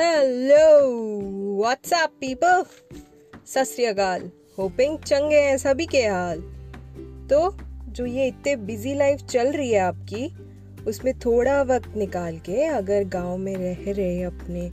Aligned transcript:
Hello 0.00 0.80
what's up 1.58 2.10
people 2.20 2.64
सत 3.46 3.76
hoping 4.58 4.98
चंगे 4.98 5.40
हैं 5.40 5.58
सभी 5.58 5.86
के 5.86 6.06
हाल। 6.06 6.40
तो 7.30 7.56
जो 7.88 8.06
ये 8.06 8.26
इतने 8.26 8.56
बिज़ी 8.56 8.94
लाइफ 8.94 9.20
चल 9.20 9.52
रही 9.52 9.72
है 9.72 9.80
आपकी, 9.80 10.36
उसमें 10.84 11.18
थोड़ा 11.18 11.62
वक्त 11.62 11.96
निकाल 11.96 12.38
के 12.38 12.64
अगर 12.64 13.04
गाँव 13.04 13.36
में 13.36 13.56
रह 13.56 13.92
रहे 13.92 14.22
अपने 14.22 14.66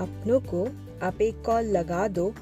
अपनों 0.00 0.40
को 0.40 0.68
आप 1.06 1.20
एक 1.22 1.42
कॉल 1.42 1.64
लगा 1.64 2.08
दो 2.08 2.34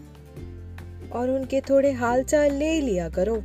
और 1.12 1.30
उनके 1.30 1.60
थोड़े 1.60 1.92
हाल 1.92 2.24
चाल 2.24 2.52
ले 2.52 2.80
लिया 2.80 3.08
करो। 3.08 3.36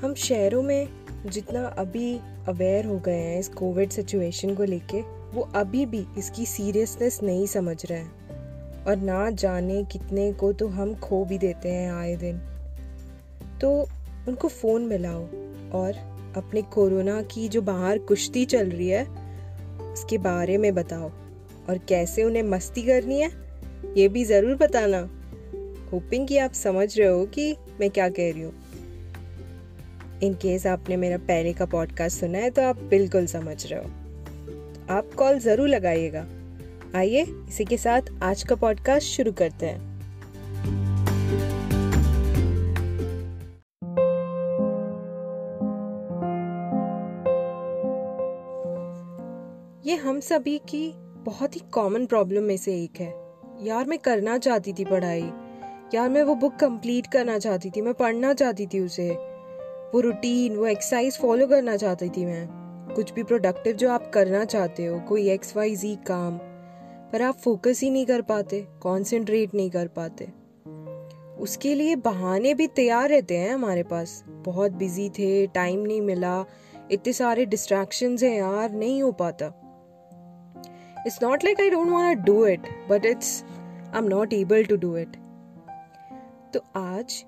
हम 0.00 0.14
शहरों 0.14 0.62
में 0.62 0.88
जितना 1.26 1.66
अभी 1.66 2.20
अवेयर 2.48 2.86
हो 2.86 2.98
गए 2.98 3.18
हैं 3.18 3.40
इस 3.40 3.48
कोविड 3.48 3.90
सिचुएशन 3.90 4.54
को 4.54 4.64
लेके 4.64 5.21
वो 5.34 5.48
अभी 5.54 5.86
भी 5.86 6.06
इसकी 6.18 6.46
सीरियसनेस 6.46 7.22
नहीं 7.22 7.46
समझ 7.46 7.86
रहे 7.86 7.98
हैं। 7.98 8.84
और 8.84 8.96
ना 8.96 9.30
जाने 9.30 9.84
कितने 9.84 10.32
को 10.32 10.52
तो 10.52 10.68
हम 10.68 10.94
खो 10.94 11.24
भी 11.24 11.38
देते 11.38 11.68
हैं 11.68 11.92
आए 11.92 12.16
दिन। 12.16 12.38
तो 13.60 13.88
उनको 14.28 14.48
फ़ोन 14.48 14.82
मिलाओ 14.82 15.22
और 15.72 15.92
अपने 16.36 16.62
कोरोना 16.62 17.22
की 17.22 17.48
जो 17.48 17.62
बाहर 17.62 17.98
कुश्ती 17.98 18.44
चल 18.44 18.70
रही 18.70 18.88
है, 18.88 19.04
उसके 19.92 20.18
बारे 20.18 20.58
में 20.58 20.74
बताओ। 20.74 21.10
और 21.68 21.78
कैसे 21.78 22.24
उन्हें 22.24 22.42
मस्ती 22.42 22.82
करनी 22.82 23.20
है, 23.20 23.30
ये 23.96 24.08
भी 24.08 24.24
ज़रूर 24.24 24.56
बताना। 24.56 25.00
होपिंग 25.92 26.28
कि 26.28 26.38
आप 26.38 26.52
समझ 26.52 26.98
रहे 26.98 27.08
हो 27.08 27.26
कि 27.26 27.56
मैं 27.80 27.90
क्या 27.90 28.08
कह 28.08 28.32
रही 28.32 28.42
हूँ। 28.42 28.54
इन 30.22 30.34
केस 30.34 30.66
आपने 30.66 30.96
मेरा 30.96 31.16
पहले 31.16 31.52
का 31.52 31.66
पॉडकास्ट 31.66 32.20
सुना 32.20 32.38
है 32.38 32.50
तो 32.50 32.62
आप 32.62 32.82
बिल्कुल 32.82 33.26
समझ 33.26 33.66
रहे 33.66 33.80
हो। 33.80 34.01
आप 34.90 35.10
कॉल 35.14 35.38
ज़रूर 35.38 35.68
लगाइएगा। 35.68 36.26
आइए, 36.96 37.22
इसी 37.48 37.64
के 37.64 37.76
साथ 37.76 38.02
आज 38.22 38.42
का 38.42 38.54
पॉडकास्ट 38.54 39.06
शुरू 39.06 39.32
करते 39.32 39.66
हैं। 39.66 39.92
ये 49.86 49.96
हम 49.96 50.20
सभी 50.20 50.58
की 50.58 50.92
बहुत 50.96 51.56
ही 51.56 51.60
कॉमन 51.60 52.06
प्रॉब्लम 52.06 52.42
में 52.42 52.56
से 52.56 52.84
एक 52.84 53.00
है। 53.00 53.14
यार, 53.66 53.84
मैं 53.86 53.98
करना 53.98 54.38
चाहती 54.38 54.72
थी 54.72 54.84
पढ़ाई। 54.84 55.30
यार, 55.94 56.08
मैं 56.08 56.22
वो 56.22 56.34
बुक 56.34 56.54
कंप्लीट 56.54 57.06
करना 57.06 57.38
चाहती 57.38 57.70
थी, 57.70 57.80
मैं 57.80 57.94
पढ़ना 57.94 58.32
चाहती 58.32 58.66
थी 58.66 58.80
उसे। 58.80 59.10
वो 59.94 60.00
रूटीन 60.00 60.56
वो 60.56 60.66
एक्सरसाइज 60.66 61.18
फॉलो 61.18 61.46
करना 61.46 61.76
चाहती 61.76 62.08
थी 62.08 62.24
मैं। 62.24 62.61
कुछ 62.94 63.12
भी 63.12 63.22
प्रोडक्टिव 63.22 63.76
जो 63.76 63.90
आप 63.90 64.10
करना 64.10 64.44
चाहते 64.44 64.84
हो, 64.86 64.98
कोई 65.00 65.28
एक्स 65.30 65.56
वाई 65.56 65.74
जी 65.76 65.94
काम, 66.06 66.38
पर 67.12 67.22
आप 67.22 67.36
फोकस 67.36 67.80
ही 67.82 67.90
नहीं 67.90 68.06
कर 68.06 68.22
पाते 68.22 68.60
कॉन्सेंट्रेट 68.82 69.54
नहीं 69.54 69.70
कर 69.70 69.88
पाते। 69.88 70.28
उसके 71.40 71.74
लिए 71.74 71.96
बहाने 71.96 72.54
भी 72.54 72.66
तैयार 72.66 73.08
रहते 73.08 73.36
हैं 73.36 73.54
हमारे 73.54 73.82
पास। 73.82 74.22
बहुत 74.28 74.72
बिज़ी 74.72 75.08
थे 75.10 75.46
टाइम 75.46 75.80
नहीं 75.80 76.00
मिला, 76.00 76.44
इतने 76.90 77.12
सारे 77.12 77.46
डिस्ट्रैक्शन 77.46 78.16
हैं 78.22 78.36
यार, 78.36 78.70
नहीं 78.70 79.02
हो 79.02 79.10
पाता। 79.12 79.46
It's 81.06 81.18
not 81.22 81.44
like 81.44 81.60
I 81.60 81.70
don't 81.70 81.90
want 81.90 82.18
do 82.18 82.44
it 82.46 82.68
but 82.90 83.06
it's 83.06 83.42
I 83.44 83.98
am 83.98 84.08
not 84.08 84.32
able 84.32 84.64
to 84.64 84.76
do 84.76 84.96
it 84.96 85.16
तो 86.54 86.64
आज 86.76 87.24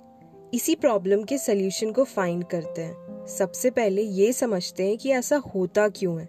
इसी 0.54 0.74
प्रॉब्लम 0.74 1.22
के 1.22 1.38
सोल्यूशन 1.38 1.92
को 1.92 2.04
फाइंड 2.04 2.44
करते 2.44 2.82
हैं। 2.82 3.03
सबसे 3.28 3.70
पहले 3.70 4.03
ये 4.03 4.33
समझते 4.33 4.89
हैं 4.89 4.98
कि 4.98 5.11
ऐसा 5.11 5.36
होता 5.36 5.89
क्यों 5.89 6.20
है। 6.20 6.28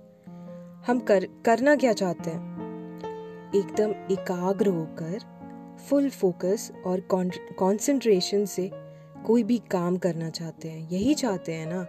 हम 0.87 0.99
कर, 0.99 1.25
करना 1.45 1.75
क्या 1.75 1.93
चाहते 1.93 2.29
हैं? 2.29 2.55
एकदम 3.55 3.91
एकाग्र 4.13 4.67
होकर 4.67 5.19
फुल 5.89 6.09
फोकस 6.09 6.71
और 6.85 6.99
कंसंट्रेशन 7.13 8.45
से 8.45 8.71
कोई 9.25 9.43
भी 9.43 9.57
काम 9.57 9.97
करना 9.97 10.29
चाहते 10.29 10.69
हैं। 10.69 10.89
यही 10.89 11.13
चाहते 11.13 11.53
हैं 11.53 11.67
ना? 11.67 11.83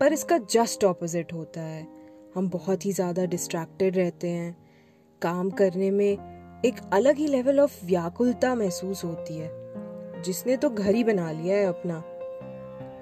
पर 0.00 0.12
इसका 0.12 0.38
जस्ट 0.38 0.84
ऑपोजिट 0.84 1.32
होता 1.32 1.60
है। 1.60 1.86
हम 2.34 2.50
बहुत 2.50 2.86
ही 2.86 2.92
ज़्यादा 2.92 3.24
डिस्ट्रैक्टेड 3.24 3.96
रहते 3.96 4.28
हैं। 4.28 4.56
काम 5.22 5.50
करने 5.50 5.90
में 5.90 6.60
एक 6.64 6.74
अलग 6.92 7.16
ही 7.16 7.26
लेवल 7.26 7.60
ऑफ़ 7.60 7.86
व्याकुलता 7.86 8.54
महसूस 8.54 9.04
होती 9.04 9.38
है। 9.38 9.50
जिसने 10.22 10.56
तो 10.56 10.70
घर 10.70 10.94
ही 10.94 11.04
बना 11.04 11.32
लिया 11.32 11.56
है 11.56 11.66
अपना। 11.66 12.02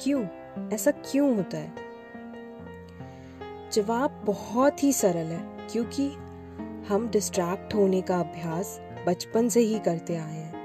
क्यों? 0.01 0.27
ऐसा 0.73 0.91
क्यों 0.91 1.35
होता 1.37 1.59
है? 1.59 1.73
जवाब 3.73 4.23
बहुत 4.25 4.83
ही 4.85 4.93
सरल 4.93 5.27
है, 5.27 5.41
क्योंकि 5.73 6.07
हम 6.89 7.09
डिस्ट्रैक्ट 7.13 7.75
होने 7.75 8.01
का 8.03 8.19
अभ्यास 8.21 8.79
बचपन 9.07 9.49
से 9.49 9.61
ही 9.61 9.79
करते 9.79 10.17
आए 10.17 10.37
हैं। 10.37 10.57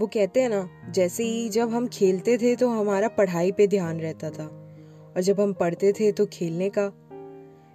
वो 0.00 0.06
कहते 0.06 0.42
हैं 0.42 0.48
ना, 0.48 0.68
जैसे 0.90 1.24
ही 1.24 1.48
जब 1.48 1.70
हम 1.70 1.86
खेलते 1.88 2.36
थे 2.38 2.54
तो 2.56 2.68
हमारा 2.70 3.08
पढ़ाई 3.08 3.52
पे 3.52 3.66
ध्यान 3.66 4.00
रहता 4.00 4.30
था, 4.30 4.44
और 4.44 5.22
जब 5.22 5.40
हम 5.40 5.52
पढ़ते 5.52 5.92
थे 5.92 6.10
तो 6.12 6.26
खेलने 6.26 6.70
का। 6.78 6.90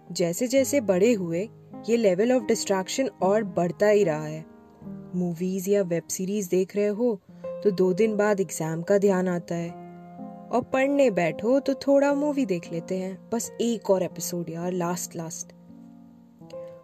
जैसे 0.08 0.48
जैसे 0.48 0.82
बड़े 0.84 1.14
हुए, 1.14 1.48
ये 1.90 1.98
लेवल 1.98 2.32
ऑफ़ 2.34 2.44
डिस्ट्रैक्शन 2.44 3.10
और 3.24 3.44
बढ़ता 3.44 3.88
ही 3.88 4.04
रहा 4.04 4.26
है। 4.26 4.44
मूवीज़ 5.16 5.70
या 5.70 5.82
वेब 5.84 6.08
सीरीज़ 6.10 6.50
देख 6.50 6.76
रहे 6.76 6.88
हो 6.88 7.20
तो 7.64 7.72
दो 7.72 7.92
दिन 7.94 8.16
बाद 8.18 8.40
एग्ज़ाम 8.40 8.82
का 8.82 8.98
ध्यान 8.98 9.28
आता 9.28 9.56
है। 9.56 9.85
और 10.56 10.62
पढ़ने 10.64 11.10
बैठो 11.12 11.60
तो 11.60 11.74
थोड़ा 11.78 12.14
मूवी 12.14 12.46
देख 12.46 12.72
लेते 12.72 12.98
हैं। 12.98 13.30
बस 13.30 13.52
एक 13.62 13.90
और 13.90 14.04
एपिसोड 14.04 14.50
यार 14.50 14.72
लास्ट 14.74 15.16
लास्ट 15.16 15.52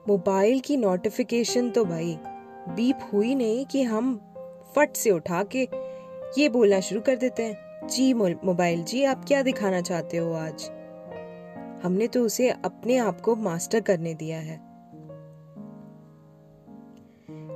मोबाइल 0.07 0.59
की 0.59 0.77
नोटिफिकेशन 0.77 1.69
तो 1.69 1.83
भाई 1.85 2.17
बीप 2.69 3.09
हुई 3.13 3.35
नहीं 3.35 3.65
कि 3.65 3.83
हम 3.83 4.13
फट 4.75 4.95
से 4.95 5.11
उठा 5.11 5.43
के 5.55 5.67
ये 6.37 6.49
बोलना 6.49 6.79
शुरू 6.79 7.01
कर 7.01 7.15
देते 7.15 7.43
हैं। 7.43 7.87
जी 7.87 8.13
मोबाइल 8.13 8.83
जी, 8.83 9.03
आप 9.03 9.23
क्या 9.25 9.41
दिखाना 9.41 9.81
चाहते 9.81 10.17
हो 10.17 10.33
आज? 10.33 10.69
हमने 11.83 12.07
तो 12.07 12.23
उसे 12.23 12.49
अपने 12.49 12.97
आप 12.97 13.21
को 13.21 13.35
मास्टर 13.37 13.81
करने 13.81 14.13
दिया 14.13 14.39
है। 14.39 14.57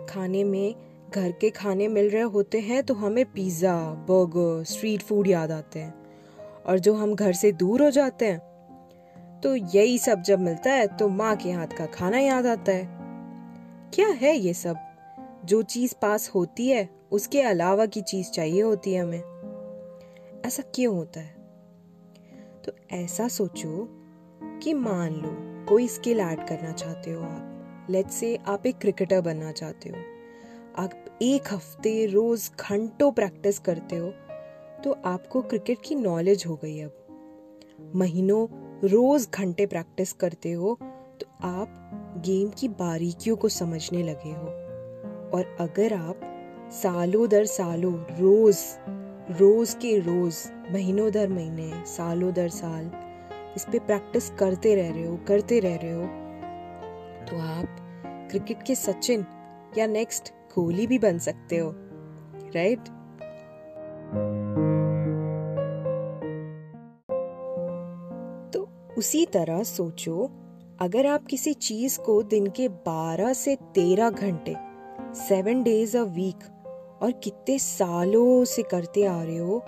खाने 0.10 0.44
में, 0.44 0.76
घर 1.10 1.32
के 1.32 1.50
खाने 1.50 1.88
मिल 1.88 2.10
रहे 2.10 2.22
होते 2.24 2.60
हैं 2.62 2.84
तो 2.84 2.94
हमें 2.94 3.24
पिज़्ज़ा 3.26 3.78
बर्गर 4.10 4.64
स्ट्रीट 4.64 5.02
फ़ूड 5.02 5.28
याद 5.28 5.52
आते 5.52 5.80
हैं। 5.80 6.05
और 6.66 6.80
जो 6.80 6.94
हम 6.94 7.16
घर 7.16 7.34
से 7.34 7.52
दूर 7.52 7.84
हो 7.84 7.92
जाते 7.92 8.26
हैं। 8.26 8.56
तो 9.44 9.56
यही 9.56 9.98
सब 9.98 10.22
जब 10.22 10.40
मिलता 10.40 10.72
है 10.72 10.98
तो 10.98 11.08
माँ 11.08 11.36
के 11.36 11.52
हाथ 11.52 11.68
का 11.68 11.86
खाना 11.86 12.20
याद 12.20 12.46
आता 12.46 12.72
है। 12.72 12.86
क्या 13.94 14.08
है 14.08 14.38
ये 14.38 14.54
सब? 14.54 14.76
जो 15.46 15.62
चीज़ 15.62 15.96
पास 16.02 16.30
होती 16.30 16.68
है, 16.68 16.90
उसके 17.12 17.42
अलावा 17.42 17.86
की 17.86 18.02
चीज़ 18.02 18.32
चाहिए 18.32 18.62
होती 18.62 18.94
है 18.94 19.02
हमें। 19.02 19.22
ऐसा 20.46 20.64
क्यों 20.76 20.96
होता 20.96 21.20
है? 21.20 21.36
तो 22.66 22.72
ऐसा 22.92 23.28
सोचो 23.28 23.88
कि 24.44 24.74
मान 24.74 25.12
लो, 25.12 25.66
कोई 25.66 25.88
स्किल 25.88 26.20
ऐड 26.20 26.48
करना 26.48 26.72
चाहते 26.72 27.12
हो 27.12 27.24
आप। 27.24 27.52
लेट्स 27.90 28.14
से 28.14 28.40
आप 28.48 28.66
एक 28.66 28.78
क्रिकेटर 28.78 29.22
बनना 29.22 29.52
चाहते 29.52 29.90
हो। 29.90 29.96
आप 30.84 31.20
एक 31.22 31.54
हफ़्ते 31.54 32.06
रोज 32.06 32.52
घंटों 32.60 33.12
प्रैक्टिस 33.12 33.60
करते 33.60 33.96
हो 33.96 34.14
तो 34.86 34.98
आपको 35.06 35.42
क्रिकेट 35.42 35.78
की 35.86 35.96
नॉलेज 35.96 36.44
हो 36.48 36.56
गई 36.56 36.82
अब 36.82 37.92
महीनों, 37.96 38.48
रोज 38.88 39.28
घंटे 39.34 39.66
प्रैक्टिस 39.66 40.14
करते 40.14 40.52
हो 40.52 40.78
तो 41.22 41.26
आप 41.44 41.92
गेम 42.26 42.50
की 42.50 42.68
बारीकियों 42.68 43.36
को 43.36 43.50
समझने 43.50 44.04
लगे 44.04 44.30
हो 44.30 44.48
और 45.38 45.58
अगर 45.60 45.94
आप 45.94 46.22
सालों 46.72 47.30
दर 47.30 47.46
सालों, 47.46 47.94
रोज 47.94 48.58
रोज 49.40 49.74
के 49.74 50.00
रोज, 50.00 50.38
महीनों 50.74 51.12
दर 51.12 51.30
महीने, 51.30 51.86
सालों 51.86 52.34
दर 52.34 52.50
साल, 52.50 52.92
इस 53.56 53.66
पे 53.72 53.80
प्रैक्टिस 53.80 54.30
करते 54.30 54.76
रह 54.76 54.92
रहे 54.92 55.08
हो, 55.08 55.18
करते 55.28 55.60
रह 55.60 55.76
रहे 55.76 55.94
हो 55.94 56.04
तो 57.26 57.38
आप 57.38 57.78
क्रिकेट 58.32 58.64
के 58.64 58.76
सचिन 58.76 59.26
या 59.78 59.88
नेक्स्ट 59.88 60.34
कोहली 60.56 60.88
भी 60.88 61.00
बन 61.00 61.18
सकते 61.20 61.58
हो 61.58 61.72
राइट 61.76 62.80
right? 62.80 64.45
उसी 68.98 69.26
तरह 69.26 69.64
सोचो, 69.64 70.30
अगर 70.82 71.06
आप 71.06 71.26
किसी 71.26 71.54
चीज़ 71.54 72.00
को 72.00 72.22
दिन 72.24 72.48
के 72.48 72.68
12 72.86 73.34
से 73.34 73.56
13 73.76 74.10
घंटे 74.10 74.56
सेवन 75.20 75.64
डेज़ 75.64 75.98
अ 75.98 76.02
वीक 76.02 76.44
और 77.02 77.12
कितने 77.24 77.58
सालों 77.60 78.44
से 78.46 78.64
करते 78.64 79.04
आ 79.06 79.22
रहे 79.24 79.38
हो 79.38 79.60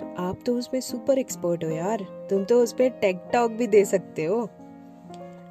तो 0.00 0.14
आप 0.18 0.38
तो 0.46 0.56
उसमें 0.56 0.80
सुपर 0.80 1.18
एक्सपर्ट 1.18 1.64
हो 1.64 1.68
यार। 1.70 2.02
तुम 2.30 2.44
तो 2.44 2.62
उस 2.62 2.72
पर 2.72 2.88
टेक 2.88 3.22
टॉक 3.32 3.50
भी 3.50 3.66
दे 3.66 3.84
सकते 3.84 4.24
हो। 4.24 4.42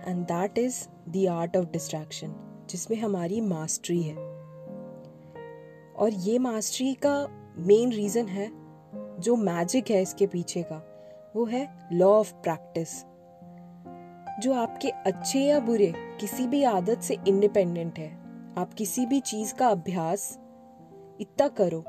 And 0.07 0.25
that 0.25 0.57
is 0.57 0.87
the 1.09 1.25
art 1.29 1.57
of 1.57 1.65
distraction 1.65 2.35
जिसमें 2.69 2.97
हमारी 2.97 3.41
मास्टरी 3.41 4.01
है। 4.01 4.15
और 5.95 6.09
ये 6.13 6.37
मास्टरी 6.39 6.93
का 6.93 7.15
मेन 7.57 7.91
रीजन 7.91 8.27
है, 8.27 8.49
जो 9.19 9.35
मैजिक 9.35 9.91
है 9.91 10.01
इसके 10.01 10.27
पीछे 10.27 10.63
का, 10.63 10.81
वो 11.35 11.45
है 11.45 11.67
लॉ 11.93 12.09
ऑफ़ 12.09 12.33
प्रैक्टिस 12.33 12.89
जो 14.43 14.53
आपके 14.53 14.89
अच्छे 14.89 15.39
या 15.39 15.59
बुरे 15.59 15.93
किसी 16.19 16.47
भी 16.47 16.63
आदत 16.63 17.01
से 17.01 17.17
इंडिपेंडेंट 17.27 17.99
है। 17.99 18.11
आप 18.57 18.73
किसी 18.73 19.05
भी 19.05 19.19
चीज़ 19.19 19.53
का 19.53 19.67
अभ्यास 19.67 20.39
इतना 21.21 21.47
करो 21.47 21.83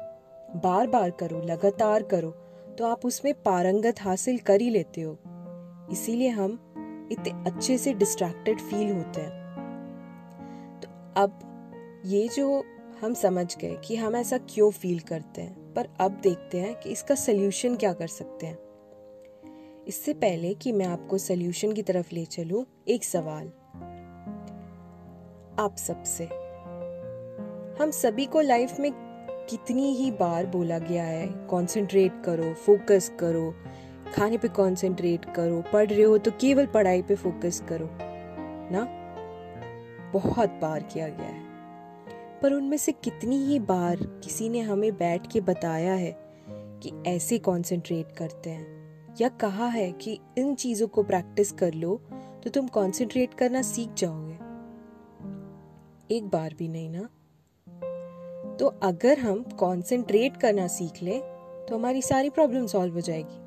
बार 0.61 0.87
बार 0.87 1.11
करो, 1.11 1.41
लगातार 1.41 2.03
करो 2.03 2.31
तो 2.79 2.87
आप 2.87 3.07
उसमें 3.07 3.33
पारंगत 3.35 4.01
हासिल 4.01 4.39
कर 4.39 4.61
ही 4.61 4.71
लेते 4.71 5.01
हो। 5.01 5.19
इसीलिए 5.93 6.29
हम 6.29 6.53
इतने 7.13 7.51
अच्छे 7.51 7.79
से 7.79 7.95
डिस्ट्रैक्टेड 7.95 8.61
फील 8.61 8.93
होते 8.93 9.21
हैं। 9.21 10.81
तो 10.81 10.89
अब 11.17 12.03
ये 12.07 12.29
जो 12.29 12.63
हम 13.03 13.15
समझ 13.15 13.57
गए 13.59 13.77
कि 13.85 13.97
हम 13.97 14.17
ऐसा 14.17 14.39
क्यों 14.39 14.71
फील 14.71 14.99
करते 15.01 15.43
हैं, 15.43 15.75
पर 15.75 15.89
अब 16.01 16.21
देखते 16.23 16.61
हैं 16.61 16.75
कि 16.75 16.91
इसका 16.91 17.15
सल्यूशन 17.15 17.77
क्या 17.77 17.93
कर 17.93 18.07
सकते 18.07 18.47
हैं। 18.47 18.59
इससे 19.89 20.15
पहले 20.15 20.55
कि 20.55 20.73
मैं 20.73 20.87
आपको 20.87 21.19
सल्यूशन 21.19 21.73
की 21.73 21.83
तरफ़ 21.83 22.09
ले 22.13 22.25
चलूँ, 22.25 22.65
एक 22.89 23.05
सवाल। 23.05 23.47
आप 25.59 25.77
सबसे। 25.79 26.25
हम 27.81 27.91
सभी 27.91 28.27
को 28.27 28.41
लाइफ 28.41 28.81
में 28.81 28.93
कितनी 29.51 29.93
ही 29.93 30.11
बार 30.11 30.47
बोला 30.47 30.79
गया 30.79 31.05
है 31.05 31.27
कंसंट्रेट 31.27 32.23
करो 32.25 32.55
फोकस 32.55 33.13
करो, 33.21 33.55
खाने 34.15 34.39
पे 34.39 34.49
कंसंट्रेट 34.49 35.25
करो, 35.25 35.63
पढ़ 35.73 35.91
रहे 35.91 36.03
हो 36.03 36.19
तो 36.19 36.31
केवल 36.31 36.67
पढ़ाई 36.67 37.03
पे 37.03 37.15
फोकस 37.15 37.63
करो, 37.69 37.89
ना? 38.73 38.85
बहुत 40.13 40.49
बार 40.51 40.83
किया 40.83 41.09
गया 41.09 41.27
है। 41.27 41.43
पर 42.43 42.53
उनमें 42.53 42.77
से 42.77 42.93
कितनी 42.93 43.37
ही 43.37 43.59
बार 43.59 43.97
किसी 43.97 44.49
ने 44.49 44.61
हमें 44.61 44.97
बैठ 44.97 45.33
के 45.33 45.41
बताया 45.41 45.95
है 45.95 46.17
कि 46.83 47.03
ऐसे 47.07 47.39
कंसंट्रेट 47.39 48.13
करते 48.13 48.51
हैं। 48.51 48.74
या 49.21 49.29
कहा 49.29 49.67
है 49.67 49.93
कि 49.93 50.19
इन 50.39 50.55
चीज़ों 50.55 50.89
को 50.89 51.03
प्रैक्टिस 51.03 51.53
कर 51.53 51.75
लो 51.75 52.01
तो 52.45 52.51
तुम 52.51 52.67
कंसंट्रेट 52.67 53.35
करना 53.35 53.63
सीख 53.63 53.89
जाओगे। 53.99 54.35
एक 56.17 56.29
बार 56.29 56.55
भी 56.59 56.69
नहीं 56.69 56.91
ना? 56.91 57.09
तो 58.57 58.67
अगर 58.83 59.19
हम 59.19 59.43
कंसंट्रेट 59.43 60.37
करना 60.37 60.67
सीख 60.67 61.03
लें 61.03 61.21
तो 61.67 61.75
हमारी 61.75 62.03
सारी 62.03 62.31
प्रॉब्लम 62.31 62.67
सॉल्व 62.67 62.95
हो 62.95 63.01
जाएगी। 63.01 63.41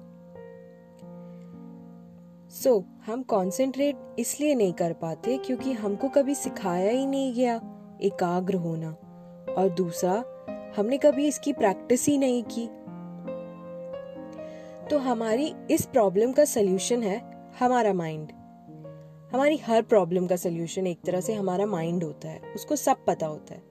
सो 2.55 2.77
so, 2.77 2.83
हम 3.05 3.23
कंसंट्रेट 3.23 4.15
इसलिए 4.19 4.55
नहीं 4.55 4.73
कर 4.73 4.93
पाते 4.93 5.37
क्योंकि 5.37 5.71
हमको 5.71 6.09
कभी 6.09 6.35
सिखाया 6.35 6.91
ही 6.91 7.05
नहीं 7.05 7.33
गया 7.33 7.55
एकाग्र 8.01 8.55
होना। 8.55 8.89
और 9.57 9.69
दूसरा 9.69 10.23
हमने 10.77 10.97
कभी 10.97 11.27
इसकी 11.27 11.53
प्रैक्टिस 11.53 12.05
ही 12.05 12.17
नहीं 12.17 12.43
की। 12.43 12.69
तो 14.91 14.97
हमारी 14.97 15.53
इस 15.71 15.85
प्रॉब्लम 15.85 16.31
का 16.31 16.45
सलूशन 16.45 17.03
है 17.03 17.19
हमारा 17.59 17.93
माइंड 17.93 18.31
हमारी 19.31 19.57
हर 19.57 19.81
प्रॉब्लम 19.81 20.27
का 20.27 20.35
सलूशन 20.35 20.87
एक 20.87 20.99
तरह 21.05 21.21
से 21.21 21.33
हमारा 21.33 21.65
माइंड 21.65 22.03
होता 22.03 22.29
है, 22.29 22.41
उसको 22.55 22.75
सब 22.75 23.03
पता 23.05 23.25
होता 23.25 23.53
है. 23.53 23.61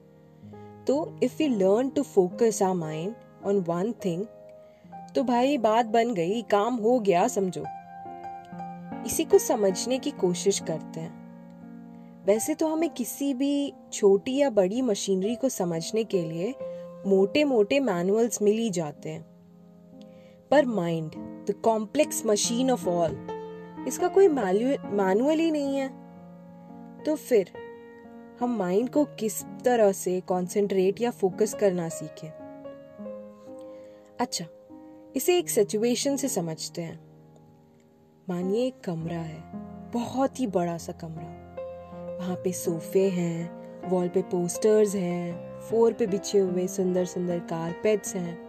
तो 0.85 1.19
if 1.23 1.43
you 1.43 1.49
learn 1.49 1.89
to 1.89 2.03
focus 2.03 2.61
your 2.63 2.73
mind 2.73 3.13
on 3.45 3.59
one 3.59 3.91
thing 4.05 4.25
तो 5.15 5.23
भाई 5.23 5.57
बात 5.57 5.85
बन 5.85 6.13
गई, 6.13 6.41
काम 6.41 6.75
हो 6.75 6.99
गया, 6.99 7.27
समझो. 7.27 7.63
इसी 9.05 9.23
को 9.23 9.37
समझने 9.37 9.97
की 9.99 10.11
कोशिश 10.11 10.59
करते 10.59 10.99
हैं. 10.99 12.23
वैसे 12.25 12.55
तो 12.55 12.67
हमें 12.67 12.89
किसी 12.89 13.33
भी 13.33 13.73
छोटी 13.93 14.35
या 14.35 14.49
बड़ी 14.49 14.81
मशीनरी 14.81 15.35
को 15.35 15.49
समझने 15.49 16.03
के 16.03 16.21
लिए 16.21 16.53
मोटे 17.07 17.43
मोटे 17.43 17.79
मैनुअल्स 17.79 18.41
मिल 18.41 18.57
ही 18.57 18.69
जाते 18.69 19.09
हैं. 19.09 19.36
पर 20.51 20.65
mind, 20.65 21.11
the 21.47 21.55
complex 21.63 22.25
machine 22.25 22.71
of 22.71 22.89
all. 22.89 23.27
इसका 23.87 24.07
कोई 24.07 24.27
मैनुअल 24.27 25.39
ही 25.39 25.51
नहीं 25.51 25.77
है। 25.77 25.89
तो 27.03 27.15
फिर, 27.15 27.51
हम 28.39 28.57
माइंड 28.57 28.89
को 28.89 29.05
किस 29.05 29.43
तरह 29.43 29.91
से 29.91 30.19
कंसंट्रेट 30.19 31.01
या 31.01 31.11
फोकस 31.11 31.53
करना 31.53 31.89
सीखें? 31.89 32.29
अच्छा 34.19 34.45
इसे 35.15 35.37
एक 35.37 35.49
सिचुएशन 35.49 36.15
से 36.15 36.27
समझते 36.27 36.81
हैं। 36.81 36.99
मानिए 38.29 38.67
एक 38.67 38.81
कमरा 38.81 39.19
है, 39.19 39.43
बहुत 39.91 40.39
ही 40.39 40.47
बड़ा 40.47 40.77
सा 40.77 40.91
कमरा। 40.91 41.47
वहाँ 42.19 42.35
पे 42.35 42.51
सोफे 42.51 43.09
हैं 43.09 43.67
वॉल 43.89 44.07
पे 44.07 44.21
पोस्टर्स 44.21 44.95
हैं 44.95 45.59
फ्लोर 45.59 45.93
पे 45.93 46.07
बिछे 46.07 46.39
हुए 46.39 46.67
सुंदर 46.67 47.05
सुंदर 47.05 47.39
कारपेट्स 47.39 48.15
हैं। 48.15 48.46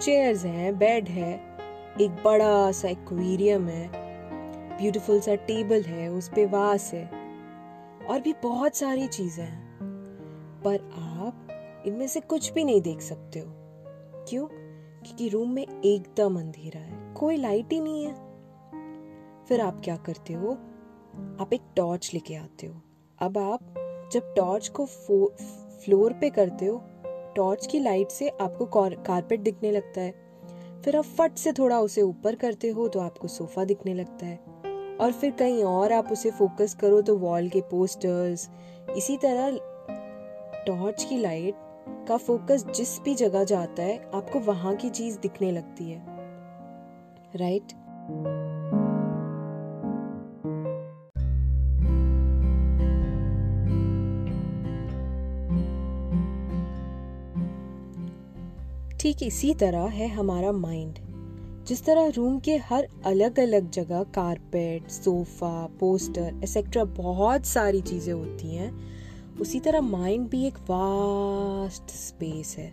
चेयर्स 0.00 0.44
हैं 0.44 0.78
बेड 0.78 1.08
है, 1.08 1.34
एक 2.00 2.10
बड़ा 2.24 2.72
सा 2.72 2.88
एक्वेरियम 2.88 3.68
है 3.68 4.04
ब्यूटीफुल 4.78 5.20
सा 5.20 5.34
टेबल 5.34 5.82
है, 5.82 6.08
उस 6.08 6.28
पे 6.28 6.46
वास 6.46 6.94
है, 6.94 7.04
और 8.06 8.20
भी 8.20 8.34
बहुत 8.42 8.76
सारी 8.76 9.08
चीज़ें 9.08 9.44
हैं। 9.44 9.78
पर 10.64 10.76
आप 10.98 11.48
इनमें 11.86 12.06
से 12.06 12.20
कुछ 12.20 12.52
भी 12.52 12.64
नहीं 12.64 12.80
देख 12.80 13.00
सकते 13.00 13.38
हो। 13.38 13.46
क्यों? 14.28 14.46
क्योंकि 15.04 15.28
रूम 15.28 15.50
में 15.50 15.82
एकदम 15.84 16.40
अंधेरा 16.40 16.80
है, 16.80 17.14
कोई 17.14 17.36
लाइट 17.36 17.72
ही 17.72 17.80
नहीं 17.80 18.04
है। 18.04 18.14
फिर 19.44 19.60
आप 19.60 19.80
क्या 19.84 19.96
करते 19.96 20.32
हो? 20.32 20.52
आप 21.40 21.50
एक 21.52 21.62
टॉर्च 21.76 22.10
लेके 22.14 22.34
आते 22.34 22.66
हो। 22.66 22.80
अब 23.18 23.38
आप 23.38 23.60
जब 24.12 24.34
टॉर्च 24.34 24.68
को 24.68 24.86
फ्लोर 25.84 26.12
पे 26.12 26.30
करते 26.30 26.66
हो 26.66 26.82
टॉर्च 27.36 27.66
की 27.66 27.78
लाइट 27.80 28.08
से 28.08 28.28
आपको 28.28 28.66
कारपेट 28.76 29.40
दिखने 29.40 29.70
लगता 29.70 30.00
है। 30.00 30.12
फिर 30.84 30.96
आप 30.96 31.04
फट 31.04 31.36
से 31.36 31.52
थोड़ा 31.52 31.80
उसे 31.80 32.02
ऊपर 32.02 32.34
करते 32.34 32.68
हो 32.68 32.88
तो 32.88 33.00
आपको 33.00 33.28
सोफा 33.28 33.64
दिखने 33.64 33.94
लगता 33.94 34.26
है। 34.26 34.36
और 34.96 35.12
फिर 35.12 35.30
कहीं 35.30 35.64
और 35.64 35.92
आप 35.92 36.12
उसे 36.12 36.30
फोकस 36.30 36.74
करो 36.74 37.00
तो 37.02 37.16
वॉल 37.16 37.48
के 37.48 37.60
पोस्टर्स 37.60 38.48
इसी 38.96 39.16
तरह 39.16 39.58
टॉर्च 40.66 41.04
की 41.04 41.16
लाइट 41.16 41.54
का 42.08 42.16
फोकस 42.16 42.64
जिस 42.66 42.98
भी 43.00 43.14
जगह 43.14 43.44
जाता 43.44 43.82
है, 43.82 43.98
आपको 44.14 44.38
वहाँ 44.38 44.74
की 44.76 44.90
चीज़ 44.90 45.18
दिखने 45.18 45.52
लगती 45.52 45.90
है। 45.90 46.02
Right 47.36 47.62
right? 47.62 48.53
ठीक 59.04 59.22
इसी 59.22 59.52
तरह 59.54 59.88
है 59.88 60.06
हमारा 60.08 60.50
माइंड 60.52 60.98
जिस 61.68 61.84
तरह 61.84 62.06
रूम 62.08 62.38
के 62.40 62.56
हर 62.56 62.86
अलग 63.06 63.38
अलग 63.40 63.70
जगह 63.70 64.02
कारपेट 64.02 64.88
सोफा 64.88 65.66
पोस्टर 65.80 66.40
एक्सेट्रा 66.42 66.84
बहुत 66.84 67.46
सारी 67.46 67.80
चीज़ें 67.80 68.12
होती 68.12 68.54
हैं, 68.54 68.70
उसी 69.40 69.60
तरह 69.60 69.80
माइंड 69.80 70.28
भी 70.28 70.46
एक 70.46 70.58
वास्ट 70.70 71.90
स्पेस 71.90 72.54
है, 72.58 72.72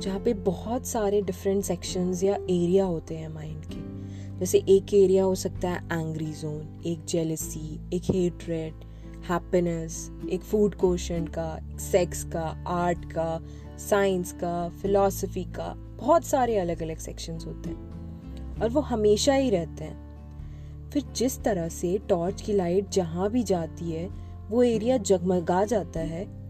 जहाँ 0.00 0.20
पे 0.20 0.34
बहुत 0.34 0.86
सारे 0.86 1.22
डिफरेंट 1.22 1.64
सेक्शंस 1.64 2.24
या 2.24 2.34
एरिया 2.34 2.84
होते 2.84 3.16
हैं 3.16 3.28
माइंड 3.28 3.64
के. 3.64 4.38
जैसे 4.38 4.64
एक 4.68 4.94
एरिया 4.94 5.24
हो 5.24 5.34
सकता 5.34 5.70
है 5.70 6.00
एंग्री 6.00 6.32
जोन 6.32 6.82
एक 6.86 7.04
जेलसी 7.04 7.80
एक 7.94 8.10
हेटरेड 8.10 8.84
हैप्पीनेस 9.30 10.10
एक 10.32 10.42
फ़ूड 10.42 10.74
कोशन 10.74 11.26
का, 11.26 11.58
एक 11.72 11.80
सेक्स 11.80 12.24
का 12.24 12.64
आर्ट 12.66 13.04
का 13.12 13.40
साइंस 13.88 14.32
का, 14.32 14.68
फिलॉसफी 14.68 15.44
का, 15.44 15.74
बहुत 15.76 16.24
सारे 16.24 16.58
अलग 16.58 16.82
अलग 16.82 16.96
सेक्शंस 16.96 17.46
होते 17.46 17.68
हैं 17.68 17.90
और 18.62 18.70
वो 18.70 18.80
हमेशा 18.80 19.34
ही 19.34 19.50
रहते 19.50 19.84
हैं। 19.84 20.10
फिर 20.90 21.04
जिस 21.16 21.42
तरह 21.42 21.68
से 21.68 21.98
टॉर्च 22.08 22.42
की 22.42 22.52
लाइट 22.52 22.88
जहाँ 22.88 23.30
भी 23.30 23.42
जाती 23.42 23.90
है, 23.90 24.08
वो 24.50 24.62
एरिया 24.62 24.96
जगमगा 24.96 25.64
जाता 25.64 26.00
है, 26.00 26.40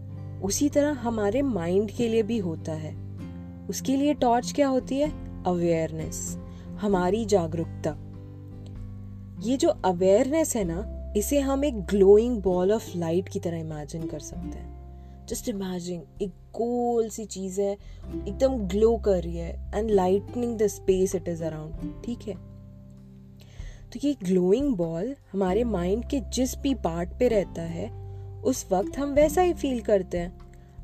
उसी 0.41 0.69
तरह 0.69 0.91
हमारे 0.91 1.41
माइंड 1.41 1.91
के 1.91 2.07
लिए 2.07 2.23
भी 2.23 2.37
होता 2.37 2.71
है। 2.71 2.95
उसके 3.69 3.97
लिए 3.97 4.13
टॉर्च 4.13 4.51
क्या 4.51 4.67
होती 4.67 4.97
है? 4.97 5.09
अवेयरनेस 5.43 6.37
हमारी 6.81 7.25
जागरूकता। 7.25 7.97
ये 9.41 9.57
जो 9.57 9.69
अवेयरनेस 9.69 10.55
है 10.55 10.63
ना, 10.63 11.13
इसे 11.17 11.39
हम 11.39 11.65
एक 11.65 11.81
ग्लोइंग 11.81 12.41
बॉल 12.41 12.71
ऑफ़ 12.71 12.97
लाइट 12.97 13.29
की 13.29 13.39
तरह 13.39 13.57
इमेजिन 13.57 14.05
कर 14.05 14.19
सकते 14.19 14.57
हैं। 14.57 14.70
जस्ट 15.31 15.49
इमेजिन 15.49 16.03
एक 16.21 16.29
गोल 16.53 17.09
सी 17.09 17.25
चीज़ 17.25 17.59
है, 17.61 17.73
एकदम 18.27 18.57
ग्लो 18.67 18.95
कर 18.97 19.23
रही 19.23 19.37
है 19.37 19.71
and 19.75 19.89
lightning 19.89 20.57
the 20.57 20.67
space 20.67 21.15
it 21.15 21.27
is 21.27 21.43
around 21.43 22.01
ठीक 22.05 22.27
है? 22.27 22.35
तो 23.91 23.99
ये 24.03 24.13
ग्लोइंग 24.23 24.75
बॉल 24.75 25.15
हमारे 25.33 25.63
माइंड 25.63 26.05
के 26.05 26.19
जिस 26.33 26.57
भी 26.57 26.73
पार्ट 26.75 27.09
पे 27.19 27.27
रहता 27.27 27.61
है, 27.61 27.89
उस 28.41 28.65
वक्त 28.71 28.97
हम 28.97 29.13
वैसा 29.13 29.41
ही 29.41 29.53
फील 29.53 29.81
करते 29.81 30.17
हैं। 30.17 30.39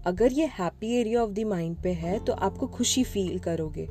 अगर 0.06 0.34
ये 0.34 0.46
happy 0.54 0.94
area 0.96 1.22
of 1.24 1.32
the 1.32 1.40
mind 1.40 1.76
पे 1.76 1.92
है 1.92 2.18
तो 2.26 2.34
आपको 2.34 2.68
खुशी 2.68 3.04
फील 3.04 3.40
करोगे। 3.40 3.86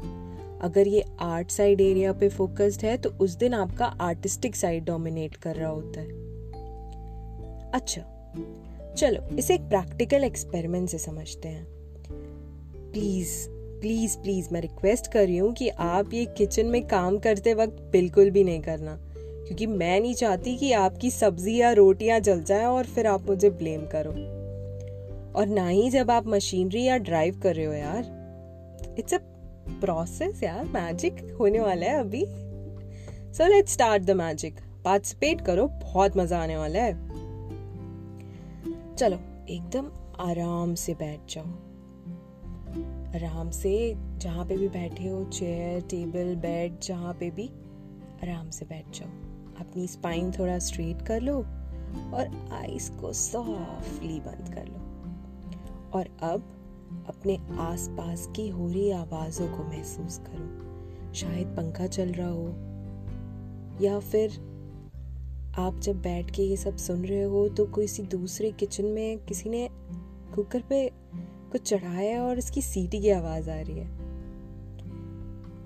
अगर 0.63 0.89
ये 0.89 1.05
आर्ट 1.21 1.51
साइड 1.51 1.81
एरिया 1.81 2.13
पे 2.13 2.29
फोकस्ड 2.29 2.85
है 2.85 2.97
तो 2.97 3.11
उस 3.21 3.35
दिन 3.37 3.55
आपका 3.55 3.87
आर्टिस्टिक 4.01 4.57
साइड 4.57 4.85
डोमिनेट 4.85 5.37
कर 5.37 5.57
रहा 5.57 5.71
होता 5.71 6.01
है। 6.01 6.25
अच्छा 7.71 8.03
चलो, 8.97 9.37
इसे 9.39 9.55
एक 9.55 9.61
प्रैक्टिकल 9.61 10.25
एक्सपेरिमेंट 10.25 10.89
से 10.89 10.99
समझते 10.99 11.49
हैं। 11.49 11.67
प्लीज़ 12.93 13.49
प्लीज़ 13.81 14.17
प्लीज़ 14.19 14.49
मैं 14.53 14.61
रिक्वेस्ट 14.61 15.13
कर 15.13 15.27
रही 15.27 15.37
हूँ 15.37 15.53
कि 15.53 15.69
आप 15.69 16.15
ये 16.15 16.25
किचन 16.27 16.67
में 16.67 16.87
काम 16.87 17.19
करते 17.19 17.55
वक्त 17.55 17.83
बिल्कुल 17.93 18.31
भी 18.31 18.45
नहीं 18.45 18.61
करना, 18.61 18.97
क्योंकि 19.47 19.67
मैं 19.67 20.01
नहीं 20.01 20.15
चाहती 20.15 20.57
कि 20.57 20.73
आपकी 20.73 21.11
सब्ज़ी 21.11 21.61
या 21.61 21.73
रोटियाँ 21.73 22.21
जल 22.21 22.43
जाए 22.43 22.65
और 22.65 22.85
फिर 22.85 23.07
आप 23.07 23.29
मुझे 23.29 23.51
ब्लेम 23.51 23.87
करो। 23.87 24.11
और 25.33 25.47
ना 25.47 25.67
ही 25.69 25.91
जब 25.91 26.11
आप 26.11 26.27
मशीनरी 26.27 26.85
या 26.85 26.97
ड्राइव 26.99 27.41
कर 27.41 27.55
रहे 27.55 27.67
हो 27.67 27.73
यार। 27.73 28.95
इट्स 28.99 29.15
अ 29.15 29.19
प्रोसेस 29.81 30.43
यार 30.43 30.65
मैजिक 30.65 31.21
होने 31.41 31.61
वाला 31.61 31.87
है 31.87 32.01
अभी। 32.01 32.25
So 33.35 33.49
let's 33.49 33.73
start 33.73 34.03
the 34.03 34.11
magic 34.11 34.61
participate 34.85 35.41
करो, 35.41 35.67
बहुत 35.67 36.17
मज़ा 36.17 36.39
आने 36.39 36.57
वाला 36.57 36.79
है। 36.79 37.06
चलो, 38.99 39.17
एकदम 39.49 39.87
आराम 40.21 40.75
से 40.75 40.95
बैठ 40.95 41.21
जाओ। 41.35 41.45
आराम 43.15 43.51
से 43.51 43.95
जहाँ 44.19 44.47
पे 44.47 44.57
भी 44.57 44.69
बैठे 44.69 45.09
हो 45.09 45.25
चेयर 45.25 45.81
टेबल 45.81 46.37
बेड 46.37 46.81
जहाँ 46.81 47.15
पे 47.15 47.31
भी, 47.31 47.49
आराम 48.23 48.51
से 48.51 48.65
बैठ 48.65 48.99
जाओ। 48.99 49.09
अपनी 49.61 49.87
स्पाइन 49.87 50.31
थोड़ा 50.31 50.59
स्ट्रेट 50.59 51.03
कर 51.03 51.21
लो 51.21 51.37
और 52.15 52.49
आईज 52.53 52.89
को 53.01 53.13
सॉफ्टली 53.13 54.21
बंद 54.21 54.55
कर 54.55 54.67
लो। 54.67 54.79
और 55.99 56.07
अब 56.23 56.43
अपने 57.09 57.39
आसपास 57.59 58.29
की 58.37 58.49
हो 58.49 58.69
रही 58.69 58.91
आवाजों 58.91 59.49
को 59.49 59.65
महसूस 59.65 60.19
करो। 60.19 61.13
शायद 61.15 61.47
पंखा 61.47 61.87
चल 61.87 62.13
रहा 62.13 62.29
हो 62.29 62.49
या 63.85 63.99
फिर 64.01 64.56
आप 65.59 65.79
जब 65.79 66.03
बैठ 66.03 66.31
के 66.31 66.43
ये 66.43 66.57
सब 66.57 66.77
सुन 66.77 67.05
रहे 67.05 67.23
हो 67.23 67.49
तो 67.49 67.65
किसी 67.65 68.03
दूसरे 68.03 68.53
किचन 68.53 68.85
में 68.85 69.19
किसी 69.19 69.49
ने 69.49 69.69
कुकर 70.35 70.61
पे 70.61 70.91
कुछ 71.53 71.63
चढ़ाया 71.63 72.23
और 72.23 72.39
इसकी 72.39 72.63
सीटी 72.63 73.01
की 73.01 73.11
आवाज़ 73.11 73.51
आ 73.51 73.61
रही 73.61 73.79
है? 73.79 73.89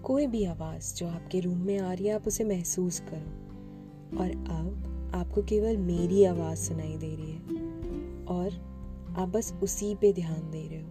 कोई 0.03 0.27
भी 0.27 0.45
आवाज़ 0.45 0.95
जो 0.95 1.09
आपके 1.09 1.41
रूम 1.41 1.59
में 1.59 1.79
आ 1.79 1.93
रही 1.93 2.07
है, 2.07 2.15
आप 2.15 2.27
उसे 2.27 2.45
महसूस 2.45 3.01
करो। 3.01 3.51
और 4.19 4.31
अब 4.31 4.87
आपको 5.15 5.43
केवल 5.43 5.77
मेरी 5.77 6.25
आवाज़ 6.25 6.59
सुनाई 6.59 6.97
दे 6.97 7.17
रही 7.17 7.33
है 7.33 7.41
और 8.25 8.51
आप 9.19 9.29
बस 9.29 9.55
उसी 9.63 9.95
पे 9.95 10.13
ध्यान 10.13 10.51
दे 10.51 10.69
रहे 10.69 10.81
हो। 10.81 10.91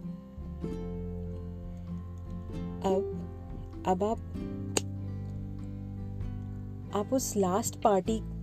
अब 2.96 3.16
अब 3.86 4.04
आप 4.04 4.18
आप 6.94 7.10
उस 7.12 7.36
लास्ट 7.36 7.82
पार्टी 7.82 8.39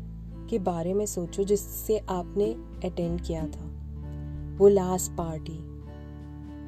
के 0.50 0.60
बारे 0.60 0.94
में 0.94 1.06
सोचो 1.06 1.44
जिससे 1.44 1.98
आपने 1.98 2.54
अटेंड 2.88 3.22
किया 3.22 3.48
था। 3.48 3.66
वो 4.58 4.68
लास्ट 4.68 5.12
पार्टी 5.12 5.60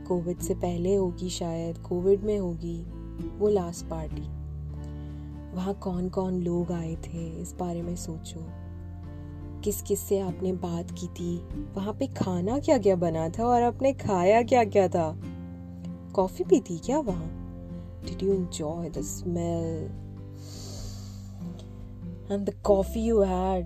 कोविड 0.08 0.40
से 0.40 0.54
पहले 0.54 0.96
होगी 0.96 1.30
शायद 1.30 1.78
कोविड 1.78 2.24
में 2.24 2.40
होगी 2.40 2.82
वो 3.38 3.50
लास्ट 3.50 3.86
पार्टी 3.86 4.40
वहाँ 5.56 5.74
कौन 5.74 6.10
कौन 6.10 6.34
लोग 6.34 6.72
आए 6.72 6.96
थे, 6.96 7.42
इस 7.42 7.56
बारे 7.60 7.82
में 7.82 7.96
सोचो। 7.96 8.46
किस 9.62 9.82
किस 9.82 10.00
से 10.00 10.20
आपने 10.20 10.54
बात 10.54 10.92
की 10.92 11.08
थी? 11.08 11.38
वहाँ 11.76 11.94
पे 11.94 12.08
खाना 12.08 12.60
क्या 12.60 12.78
क्या 12.78 12.96
बना 12.96 13.30
था 13.30 13.46
और 13.46 13.64
आपने 13.64 13.94
खाया 13.94 14.42
क्या 14.44 14.64
क्या 14.64 14.88
था? 14.88 15.20
कॉफ़ी 16.14 16.46
पी 16.46 16.60
थी 16.60 16.78
क्या 16.78 17.00
वहाँ? 17.00 17.30
Did 18.06 18.24
you 18.24 18.34
enjoy 18.34 18.86
the 18.86 19.04
smell? 19.06 20.09
And 22.30 22.40
the 22.40 22.54
coffee 22.54 23.06
you 23.08 23.16
had? 23.16 23.64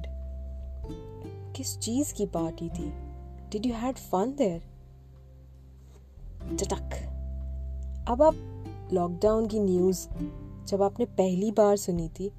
किस 1.55 1.79
चीज़ 1.79 2.13
की 2.13 2.25
पार्टी 2.25 2.70
थी? 2.70 2.93
Did 3.51 3.65
you 3.65 3.74
had 3.74 3.96
fun 3.96 4.36
there 4.38 4.63
चटक। 6.55 7.10
अब 8.08 8.22
आप 8.22 8.36
लॉकडाउन 8.93 9.48
की 9.48 9.60
न्यूज़ 9.60 10.08
जब 10.67 10.82
आपने 10.82 11.05
पहली 11.05 11.51
बार 11.51 11.77
सुनी 11.77 12.10
थी, 12.10 12.32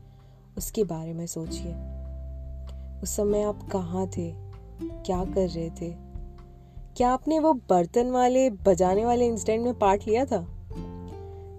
उसके 0.58 0.84
बारे 0.84 1.12
में 1.12 1.26
सोचिए। 1.26 1.74
उस 3.00 3.16
समय 3.16 3.42
आप 3.42 3.68
कहाँ 3.72 4.06
थे? 4.06 4.34
क्या 4.82 5.24
कर 5.24 5.48
रहे 5.48 5.70
थे? 5.70 5.94
क्या 6.96 7.10
आपने 7.10 7.38
वो 7.38 7.52
बर्तन 7.54 8.10
वाले, 8.10 8.50
बजाने 8.50 9.04
वाले 9.04 9.26
इंसिडेंट 9.26 9.64
में 9.64 9.78
पार्ट 9.78 10.08
लिया 10.08 10.24
था? 10.24 10.46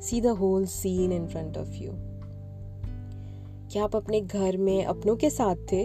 See 0.02 0.22
the 0.22 0.26
whole 0.26 0.66
scene 0.66 1.12
in 1.12 1.28
front 1.28 1.58
of 1.58 1.70
you 1.70 2.15
क्या 3.72 3.84
आप 3.84 3.96
अपने 3.96 4.22
घर 4.22 4.58
में 4.58 4.86
अपनों 4.86 5.16
के 5.16 5.30
साथ 5.30 5.56
थे? 5.72 5.82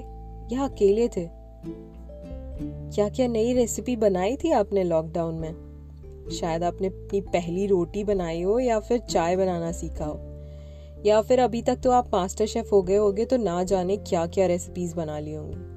या 0.54 0.64
अकेले 0.64 1.08
थे? 1.08 1.28
क्या 2.90 3.08
क्या 3.08 3.26
नई 3.26 3.52
रेसिपी 3.52 3.96
बनाई 3.96 4.36
थी 4.36 4.50
आपने 4.50 4.84
लॉकडाउन 4.84 5.34
में? 5.34 5.70
शायद 6.32 6.64
आपने 6.64 6.88
अपनी 6.88 7.20
पहली 7.20 7.66
रोटी 7.66 8.04
बनाई 8.04 8.42
हो 8.42 8.58
या 8.58 8.80
फिर 8.80 8.98
चाय 8.98 9.36
बनाना 9.36 9.72
सीखा 9.72 10.04
हो। 10.04 10.20
या 11.06 11.20
फिर 11.20 11.38
अभी 11.38 11.62
तक 11.62 11.76
तो 11.76 11.90
आप 11.90 12.10
मास्टर 12.14 12.46
शेफ 12.46 12.72
हो 12.72 12.82
गए 12.82 12.96
होगे 12.96 13.24
तो 13.24 13.36
ना 13.36 13.62
जाने 13.62 13.96
क्या 13.96 14.26
क्या 14.26 14.46
रेसिपीज़ 14.46 14.94
बना 14.94 15.18
ली 15.18 15.34
होंगी। 15.34 15.70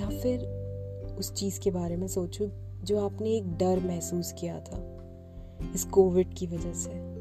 या 0.00 0.08
फिर 0.08 0.40
उस 1.18 1.34
चीज़ 1.34 1.60
के 1.60 1.70
बारे 1.70 1.96
में 1.96 2.08
सोचो 2.08 2.50
जो 2.84 3.04
आपने 3.04 3.30
एक 3.30 3.56
डर 3.56 3.80
महसूस 3.80 4.32
किया 4.32 4.60
था, 4.60 5.00
इस 5.74 5.84
कोविड 5.84 6.34
की 6.34 6.46
वजह 6.46 6.72
से। 6.72 7.13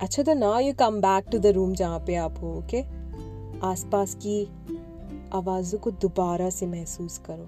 अच्छा 0.00 0.22
तो 0.22 0.34
now 0.34 0.58
you 0.58 0.74
come 0.74 1.00
back 1.00 1.24
to 1.32 1.38
the 1.38 1.46
room 1.46 1.74
जहाँ 1.74 1.98
पे 1.98 2.14
आप 2.14 2.34
हो 2.42 2.54
ओके 2.54 2.80
आसपास 3.66 4.14
की 4.14 4.44
आवाजों 5.34 5.78
को 5.78 5.90
दोबारा 5.90 6.50
से 6.50 6.66
महसूस 6.66 7.20
करो। 7.30 7.46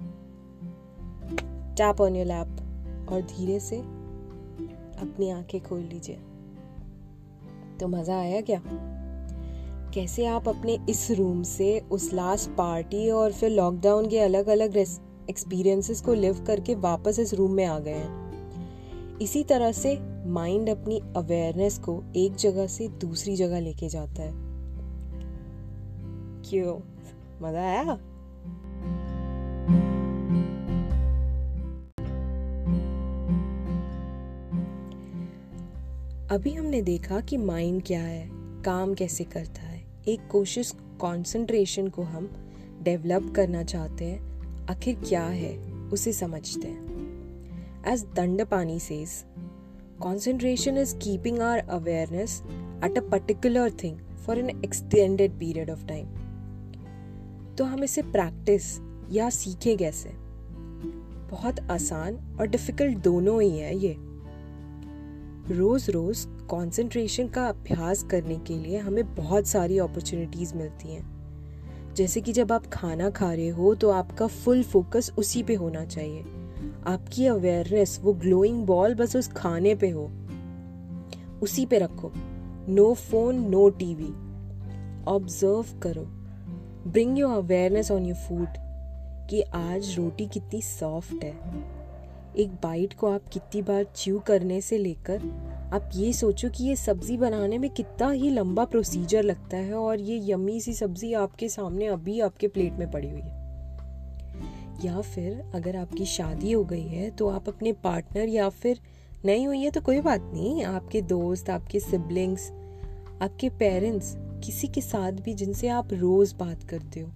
टैप 1.74 2.00
ऑन 2.00 2.16
योर 2.16 2.26
लैप 2.26 3.08
और 3.12 3.20
धीरे 3.20 3.60
से 3.60 3.78
अपनी 4.98 5.30
आँखें 5.30 5.60
खोल 5.60 5.80
लीजिए। 5.80 6.18
तो 7.80 7.88
मज़ा 7.88 8.18
आया 8.18 8.40
क्या? 8.40 8.62
कैसे 9.94 10.26
आप 10.26 10.48
अपने 10.48 10.78
इस 10.88 11.10
रूम 11.10 11.42
से 11.42 11.80
उस 11.90 12.12
लास्ट 12.12 12.50
पार्टी 12.50 13.10
और 13.10 13.32
फिर 13.32 13.50
लॉकडाउन 13.50 14.08
के 14.08 14.18
अलग 14.18 14.46
अलग 14.46 14.76
एक्सपीरियंसेस 15.30 16.00
को 16.00 16.14
लिव 16.14 16.44
करके 16.46 16.74
वापस 16.74 17.18
इस 17.18 17.34
रूम 17.34 17.52
में 17.52 17.64
आ 17.64 17.78
गए 17.78 17.92
हैं? 17.92 19.18
इसी 19.18 19.44
तरह 19.44 19.72
से 19.72 20.15
माइंड 20.26 20.68
अपनी 20.68 21.00
अवेयरनेस 21.16 21.78
को 21.78 22.04
एक 22.16 22.34
जगह 22.34 22.66
से 22.66 22.88
दूसरी 22.88 23.36
जगह 23.36 23.60
लेके 23.60 23.88
जाता 23.88 24.22
है। 24.22 24.32
क्यों? 26.50 26.76
मज़ा 27.42 27.60
आया? 27.60 27.98
अभी 36.30 36.52
हमने 36.52 36.82
देखा 36.82 37.20
कि 37.20 37.36
माइंड 37.36 37.82
क्या 37.86 38.02
है, 38.02 38.28
काम 38.62 38.94
कैसे 38.94 39.24
करता 39.24 39.62
है। 39.62 39.84
एक 40.08 40.28
कोशिश 40.30 40.72
कंसंट्रेशन 40.72 41.88
को 41.88 42.02
हम 42.02 42.30
डेवलप 42.82 43.32
करना 43.36 43.62
चाहते 43.62 44.04
हैं, 44.04 44.20
आखिर 44.66 44.96
क्या 45.08 45.24
है, 45.24 45.72
उसे 45.72 46.12
समझते 46.12 46.68
हैं। 46.68 46.86
As 47.88 48.04
Dandapani 48.46 48.80
says 48.80 49.24
concentration 50.02 50.78
is 50.78 50.96
keeping 50.96 51.38
our 51.38 51.58
awareness 51.58 52.42
at 52.84 52.98
a 52.98 53.00
particular 53.00 53.70
thing 53.70 53.98
for 54.26 54.38
an 54.38 54.50
extended 54.50 55.38
period 55.38 55.70
of 55.70 55.86
time 55.86 56.06
तो 57.54 57.64
हम 57.64 57.84
इसे 57.84 58.02
प्रैक्टिस 58.02 58.78
या 59.10 59.30
सीखे 59.30 59.76
कैसे? 59.76 60.10
बहुत 61.30 61.60
आसान 61.70 62.16
और 62.40 62.46
डिफ़िकल्ट 62.46 62.98
दोनों 62.98 63.42
ही 63.42 63.58
है 63.58 63.76
ये। 63.76 63.96
रोज 65.54 65.90
रोज 65.90 66.26
कंसंट्रेशन 66.50 67.28
का 67.28 67.48
अभ्यास 67.48 68.02
करने 68.02 68.36
के 68.38 68.54
लिए 68.54 68.78
हमें 68.78 69.14
बहुत 69.14 69.46
सारी 69.46 69.78
अपॉर्चुनिटीज़ 69.78 70.54
मिलती 70.54 70.88
हैं। 70.88 71.94
जैसे 71.94 72.20
कि 72.20 72.32
जब 72.32 72.52
आप 72.52 72.66
खाना 72.66 73.10
खा 73.10 73.32
रहे 73.32 73.48
हो 73.48 73.74
तो 73.74 73.90
आपका 73.90 74.26
फुल 74.26 74.62
फोकस 74.62 75.12
उसी 75.18 75.42
पे 75.42 75.54
होना 75.54 75.84
चाहिए। 75.84 76.22
आपकी 76.86 77.26
अवेयरनेस 77.26 77.98
वो 78.02 78.12
ग्लोइंग 78.12 78.66
बॉल 78.66 78.94
बस 78.94 79.16
उस 79.16 79.28
खाने 79.28 79.74
पे 79.74 79.88
हो। 79.90 80.04
उसी 81.42 81.66
पे 81.66 81.78
रखो। 81.78 82.12
No 82.68 82.94
phone 82.94 83.40
no 83.50 83.68
TV 83.70 84.10
observe 85.04 85.78
करो। 85.82 86.02
Bring 86.90 87.18
your 87.18 87.36
awareness 87.36 87.90
on 87.90 88.06
your 88.06 88.16
food 88.16 88.48
कि 89.30 89.42
आज 89.54 89.94
रोटी 89.98 90.26
कितनी 90.26 90.62
सॉफ्ट 90.62 91.24
है। 91.24 91.34
एक 92.36 92.50
बाइट 92.62 92.94
को 92.94 93.10
आप 93.10 93.28
कितनी 93.32 93.62
बार 93.62 93.84
च्यू 93.96 94.18
करने 94.18 94.60
से 94.60 94.78
लेकर 94.78 95.22
आप 95.72 95.90
ये 95.94 96.12
सोचो 96.12 96.48
कि 96.48 96.64
ये 96.64 96.76
सब्ज़ी 96.76 97.16
बनाने 97.16 97.58
में 97.58 97.70
कितना 97.70 98.10
ही 98.10 98.30
लंबा 98.30 98.64
प्रोसीजर 98.64 99.22
लगता 99.22 99.56
है 99.56 99.74
और 99.74 100.00
ये 100.00 100.32
यमी 100.32 100.60
सी 100.60 100.72
सब्ज़ी 100.72 101.12
आपके 101.14 101.48
सामने 101.48 101.86
अभी 101.86 102.20
आपके 102.20 102.48
प्लेट 102.48 102.72
में 102.72 102.90
पड़ी 102.90 103.10
हुई 103.10 103.20
है। 103.20 103.35
या 104.84 105.00
फिर 105.00 105.42
अगर 105.54 105.76
आपकी 105.76 106.04
शादी 106.06 106.52
हो 106.52 106.64
गई 106.64 106.86
है 106.88 107.10
तो 107.10 107.28
आप 107.28 107.48
अपने 107.48 107.72
पार्टनर 107.72 108.28
या 108.28 108.48
फिर 108.48 108.80
नहीं 109.24 109.46
हुई 109.46 109.60
है 109.60 109.70
तो 109.70 109.80
कोई 109.80 110.00
बात 110.00 110.30
नहीं। 110.34 110.62
आपके 110.64 111.00
दोस्त, 111.02 111.50
आपके 111.50 111.80
सिबलिंग्स 111.80 112.50
आपके 113.22 113.48
पेरेंट्स 113.48 114.14
किसी 114.44 114.68
के 114.68 114.80
साथ 114.80 115.12
भी 115.12 115.34
जिनसे 115.34 115.68
आप 115.68 115.92
रोज़ 115.92 116.34
बात 116.34 116.62
करते 116.62 117.00
हो। 117.00 117.08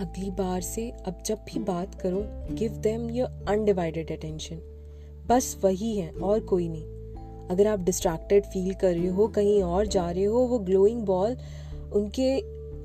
अगली 0.00 0.30
बार 0.30 0.60
से 0.60 0.90
अब 1.06 1.22
जब 1.26 1.38
भी 1.46 1.58
बात 1.58 1.94
करो 1.94 2.22
give 2.54 2.72
them 2.72 3.08
your 3.10 3.44
undivided 3.48 4.12
attention 4.12 4.60
बस 5.28 5.56
वही 5.64 5.96
है, 5.96 6.10
और 6.10 6.40
कोई 6.40 6.68
नहीं। 6.68 7.48
अगर 7.48 7.66
आप 7.66 7.80
डिस्ट्रैक्टेड 7.80 8.44
फील 8.44 8.74
कर 8.74 8.94
रहे 8.94 9.08
हो, 9.08 9.26
कहीं 9.28 9.62
और 9.62 9.86
जा 9.86 10.10
रहे 10.10 10.24
हो, 10.24 10.38
वो 10.38 10.58
ग्लोइंग 10.58 11.02
बॉल 11.02 11.36
उनके 11.92 12.36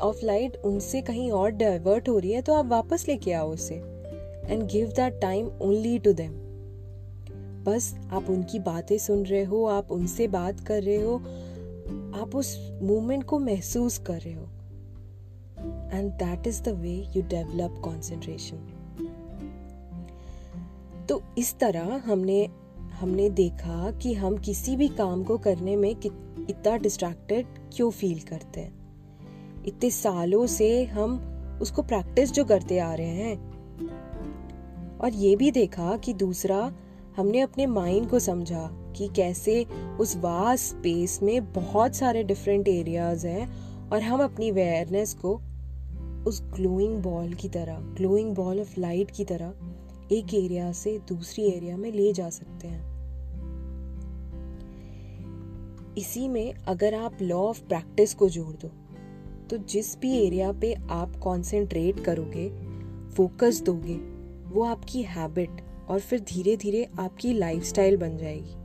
ऑफ़ 0.01 0.25
लाइट 0.25 0.55
उनसे 0.55 1.01
कहीं 1.01 1.31
और 1.31 1.49
डाइवर्ट 1.49 2.09
हो 2.09 2.17
रही 2.19 2.31
है 2.31 2.41
तो 2.41 2.53
आप 2.53 2.65
वापस 2.65 3.07
लेके 3.07 3.33
आओ 3.33 3.53
उसे 3.53 3.75
and 4.45 4.63
give 4.63 4.87
that 4.87 5.21
time 5.21 5.47
only 5.47 5.99
to 5.99 6.13
them 6.13 6.31
बस 7.63 7.93
आप 8.11 8.29
उनकी 8.29 8.59
बातें 8.59 8.97
सुन 8.97 9.25
रहे 9.25 9.43
हो, 9.43 9.65
आप 9.65 9.91
उनसे 9.91 10.27
बात 10.27 10.59
कर 10.59 10.83
रहे 10.83 11.01
हो, 11.01 11.15
आप 12.21 12.35
उस 12.35 12.71
मोमेंट 12.81 13.23
को 13.23 13.39
महसूस 13.39 13.97
कर 13.97 14.19
रहे 14.19 14.33
हो. 14.33 14.43
And 15.93 16.11
that 16.11 16.47
is 16.47 16.63
the 16.63 16.69
way 16.69 16.93
you 17.15 17.21
develop 17.21 17.81
concentration 17.83 18.57
तो 21.09 21.21
इस 21.37 21.57
तरह 21.59 22.01
हमने 22.05 22.49
हमने 22.91 23.29
देखा 23.29 23.91
कि 23.91 24.13
हम 24.13 24.37
किसी 24.37 24.75
भी 24.75 24.87
काम 24.87 25.23
को 25.23 25.37
करने 25.37 25.75
में 25.75 25.89
इतना 25.89 26.77
डिस्ट्रैक्टेड 26.77 27.45
क्यों 27.73 27.91
फील 27.91 28.19
करते 28.19 28.59
हैं? 28.59 28.84
इतने 29.65 29.89
सालों 29.89 30.45
से 30.45 30.85
हम 30.85 31.31
उसको 31.61 31.81
प्रैक्टिस 31.81 32.31
जो 32.31 32.45
करते 32.45 32.79
आ 32.79 32.93
रहे 32.93 33.07
हैं। 33.07 33.55
और 34.97 35.13
ये 35.13 35.35
भी 35.35 35.51
देखा 35.51 35.97
कि 35.97 36.13
दूसरा 36.13 36.73
हमने 37.17 37.39
अपने 37.39 37.65
माइंड 37.65 38.09
को 38.09 38.19
समझा 38.19 38.69
कि 38.95 39.09
कैसे 39.15 39.65
उस 39.99 40.17
वास्ट 40.17 40.65
स्पेस 40.65 41.19
में 41.23 41.53
बहुत 41.53 41.95
सारे 41.95 42.23
डिफरेंट 42.23 42.67
एरियाज़ 42.67 43.27
हैं 43.27 43.65
और 43.89 44.01
हम 44.01 44.23
अपनी 44.23 44.49
अवेयरनेस 44.49 45.13
को 45.13 45.41
उस 46.27 46.43
ग्लोइंग 46.43 46.97
बॉल 46.97 47.33
की 47.33 47.49
तरह 47.49 47.75
ग्लोइंग 47.75 48.35
बॉल 48.35 48.59
ऑफ़ 48.59 48.79
लाइट 48.79 49.11
की 49.11 49.25
तरह 49.25 49.53
एक 50.11 50.33
एरिया 50.33 50.71
से 50.71 50.99
दूसरी 51.09 51.45
एरिया 51.45 51.77
में 51.77 51.91
ले 51.91 52.13
जा 52.13 52.29
सकते 52.29 52.67
हैं। 52.67 52.95
इसी 55.97 56.27
में 56.27 56.53
अगर 56.53 56.93
आप 56.93 57.17
लॉ 57.21 57.37
ऑफ़ 57.37 57.61
प्रैक्टिस 57.61 58.13
को 58.13 58.29
जोड़ 58.29 58.55
दो 58.55 58.71
तो 59.49 59.57
जिस 59.57 59.99
भी 59.99 60.27
एरिया 60.27 60.51
पे 60.51 60.73
आप 60.73 61.15
कंसंट्रेट 61.15 61.99
करोगे 61.99 62.49
फोकस 63.09 63.61
दोगे, 63.61 63.95
वो 64.49 64.63
आपकी 64.63 65.01
हैबिट 65.01 65.49
और 65.89 65.99
फिर 65.99 66.19
धीरे 66.19 66.57
धीरे 66.57 66.89
आपकी 66.99 67.33
लाइफस्टाइल 67.33 67.97
बन 67.97 68.17
जाएगी। 68.17 68.55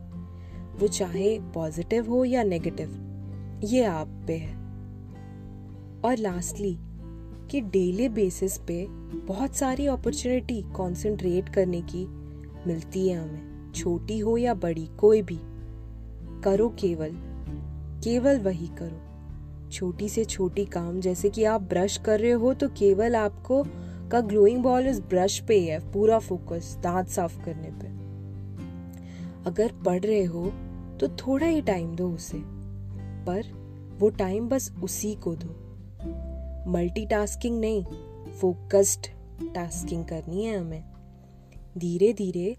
वो 0.78 0.88
चाहे 0.88 1.40
पॉजिटिव 1.40 2.10
हो 2.10 2.24
या 2.24 2.42
नेगेटिव 2.42 3.06
ये 3.64 3.84
आप 3.84 4.24
पे 4.26 4.36
है। 4.36 4.54
और 6.04 6.16
लास्टली 6.18 6.76
कि 7.50 7.60
डेली 7.60 8.08
बेसिस 8.08 8.58
पे 8.58 8.86
बहुत 9.16 9.54
सारी 9.54 9.86
अपॉर्चुनिटी 9.86 10.62
कंसंट्रेट 10.62 11.48
करने 11.48 11.80
की 11.80 12.06
मिलती 12.66 13.08
है 13.08 13.22
हमें, 13.22 13.72
छोटी 13.72 14.18
हो 14.18 14.36
या 14.36 14.54
बड़ी, 14.54 14.86
कोई 14.86 15.22
भी। 15.22 15.38
करो 16.42 16.68
केवल 16.68 17.10
केवल 18.04 18.40
वही 18.40 18.66
करो। 18.66 19.09
छोटी 19.72 20.08
से 20.08 20.24
छोटी 20.24 20.64
काम, 20.64 21.00
जैसे 21.00 21.30
कि 21.30 21.44
आप 21.44 21.62
ब्रश 21.62 21.96
कर 21.96 22.20
रहे 22.20 22.30
हो 22.30 22.52
तो 22.54 22.68
केवल 22.68 23.16
आपको 23.16 23.62
का 24.10 24.20
ग्लोइंग 24.20 24.62
बॉल 24.62 24.86
इस 24.86 25.00
ब्रश 25.00 25.38
पे 25.38 25.60
है 25.60 25.78
पूरा 25.92 26.18
फोकस 26.18 26.76
दांत 26.82 27.08
साफ़ 27.08 27.44
करने 27.44 27.70
पे। 27.70 27.88
अगर 29.46 29.72
पढ़ 29.86 30.00
रहे 30.00 30.24
हो 30.24 30.46
तो 31.00 31.08
थोड़ा 31.08 31.46
ही 31.46 31.62
टाइम 31.62 31.94
दो 31.96 32.10
उसे, 32.10 32.38
पर 33.26 33.42
वो 34.00 34.10
टाइम 34.10 34.48
बस 34.48 34.72
उसी 34.82 35.14
को 35.14 35.34
दो। 35.34 36.70
मल्टीटास्किंग 36.70 37.60
नहीं 37.60 37.84
फोकस्ड 38.32 39.06
टास्किंग 39.54 40.04
करनी 40.04 40.44
है 40.44 40.58
हमें। 40.58 40.84
धीरे 41.78 42.12
धीरे 42.12 42.56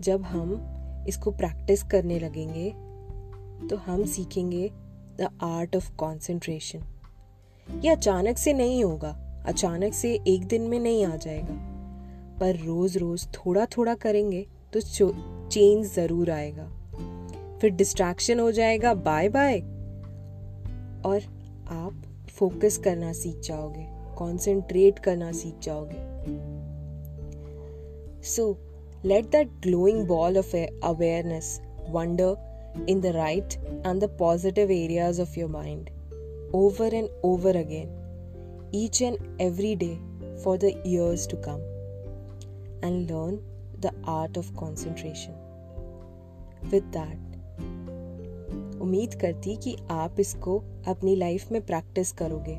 जब 0.00 0.22
हम 0.22 0.54
इसको 1.08 1.30
प्रैक्टिस 1.30 1.82
करने 1.82 2.18
लगेंगे 2.18 2.70
तो 3.68 3.76
हम 3.76 4.04
सीखेंगे 4.04 4.70
द 5.18 5.28
आर्ट 5.42 5.76
ऑफ़ 5.76 5.90
कॉन्सेंट्रेशन। 5.96 6.82
ये 7.68 7.90
अचानक 7.90 8.38
से 8.38 8.52
नहीं 8.52 8.82
होगा, 8.84 9.10
अचानक 9.46 9.94
से 9.94 10.12
एक 10.28 10.46
दिन 10.46 10.62
में 10.62 10.78
नहीं 10.80 11.04
आ 11.06 11.16
जाएगा। 11.16 11.54
पर 12.40 12.56
रोज 12.56 12.96
रोज 12.96 13.26
थोड़ा 13.34 13.66
थोड़ा 13.76 13.94
करेंगे 13.94 14.46
तो 14.72 14.80
चेंज 14.80 15.86
ज़रूर 15.86 16.30
आएगा। 16.30 16.64
फिर 17.60 17.70
डिस्ट्रैक्शन 17.70 18.40
हो 18.40 18.50
जाएगा 18.52 18.94
बाय 18.94 19.28
बाय 19.28 19.58
और 21.06 21.22
आप 21.72 22.02
फोकस 22.30 22.78
करना 22.78 23.12
सीख 23.12 23.40
जाओगे 23.40 23.86
कंसंट्रेट 24.18 24.98
करना 24.98 25.30
सीख 25.32 25.58
जाओगे। 25.62 26.00
So 28.26 28.56
let 29.04 29.30
that 29.30 29.48
glowing 29.62 30.06
ball 30.06 30.38
of 30.38 30.56
awareness 30.56 31.60
wander 31.88 32.34
in 32.88 33.00
the 33.00 33.16
right 33.16 33.54
and 33.86 34.04
the 34.04 34.10
positive 34.18 34.70
areas 34.70 35.20
of 35.22 35.38
your 35.40 35.50
mind 35.50 35.90
over 36.54 36.94
and 36.94 37.08
over 37.24 37.56
again 37.56 38.00
each 38.72 39.02
and 39.02 39.18
every 39.38 39.74
day 39.76 39.98
for 40.42 40.56
the 40.56 40.72
years 40.84 41.26
to 41.26 41.36
come 41.36 41.60
and 42.82 43.10
learn 43.10 43.38
the 43.80 43.92
art 44.04 44.36
of 44.36 44.54
concentration. 44.56 45.34
With 46.72 46.90
that, 46.92 47.18
उम्मीद 48.82 49.14
करती 49.14 49.54
कि 49.56 49.76
आप 49.90 50.20
इसको 50.20 50.58
अपनी 50.88 51.14
life 51.16 51.50
में 51.52 51.60
practice 51.66 52.10
करोगे 52.12 52.54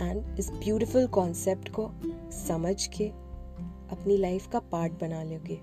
and 0.00 0.38
इस 0.38 0.50
beautiful 0.54 1.06
concept 1.16 1.68
को 1.78 1.90
समझ 2.38 2.86
के 2.96 3.06
अपनी 3.94 4.16
लाइफ 4.16 4.46
का 4.52 4.58
पार्ट 4.72 5.00
बना 5.00 5.22
लोगे 5.22 5.58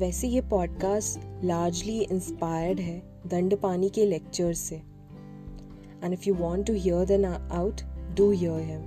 वैसे 0.00 0.28
ये 0.28 0.40
पॉडकास्ट 0.40 1.44
लार्जली 1.44 2.00
इंस्पायर्ड 2.00 2.80
है 2.80 3.02
दंड 3.26 3.56
पानी 3.56 3.88
के 3.90 4.06
लेक्चर 4.06 4.52
से। 4.52 4.76
And 6.04 6.12
if 6.12 6.22
you 6.26 6.34
want 6.34 6.66
to 6.66 6.72
hear 6.72 7.04
the 7.04 7.12
ना 7.12 7.48
out 7.52 7.80
do 8.16 8.30
hear 8.30 8.60
him 8.60 8.80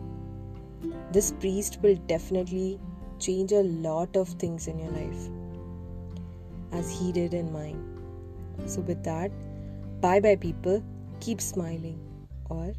this 1.14 1.32
priest 1.32 1.82
will 1.82 1.98
definitely 1.98 2.78
change 3.22 3.54
a 3.54 3.62
lot 3.62 4.18
of 4.18 4.36
things 4.44 4.68
in 4.68 4.80
your 4.80 4.92
life 4.92 5.14
as 6.74 7.02
he 7.02 7.12
did 7.12 7.34
in 7.34 7.52
mind 7.52 8.68
so 8.68 8.82
with 8.82 8.98
that 8.98 9.32
bye 10.02 10.20
bye 10.20 10.36
people 10.36 10.82
keep 11.24 11.40
smiling 11.40 11.98
और 12.52 12.74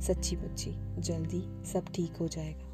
सच्ची 0.00 0.36
बच्ची, 0.36 0.70
जल्दी 0.98 1.44
सब 1.72 1.84
ठीक 1.94 2.16
हो 2.16 2.28
जाएगा। 2.28 2.65